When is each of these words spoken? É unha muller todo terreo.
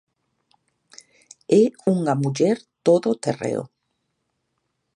É 1.61 1.63
unha 1.93 2.13
muller 2.23 2.57
todo 2.85 3.09
terreo. 3.25 3.63